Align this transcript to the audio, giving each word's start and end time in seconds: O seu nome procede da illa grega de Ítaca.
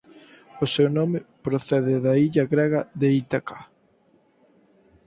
O 0.63 0.65
seu 0.73 0.87
nome 0.97 1.19
procede 1.45 1.95
da 2.05 2.13
illa 2.25 2.43
grega 2.53 2.81
de 2.99 3.07
Ítaca. 3.21 3.59